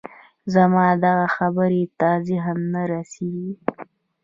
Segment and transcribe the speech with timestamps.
[0.53, 3.53] زما دغه خبرې ته ذهن نه رسېږي